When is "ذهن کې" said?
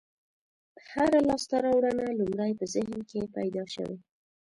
2.73-3.31